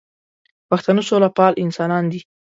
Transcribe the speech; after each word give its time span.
پښتانه 0.69 1.01
سوله 1.09 1.29
پال 1.37 1.53
انسانان 1.63 2.03
دي 2.11 2.19